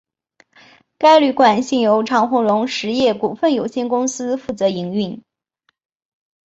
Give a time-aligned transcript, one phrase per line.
[0.97, 5.21] 该旅馆现由长鸿荣实业股份有限公司负责营运。